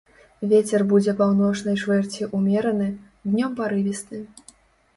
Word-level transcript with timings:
Вецер 0.53 0.81
будзе 0.93 1.13
паўночнай 1.19 1.75
чвэрці 1.83 2.29
ўмераны, 2.37 2.89
днём 3.29 3.51
парывісты. 3.63 4.27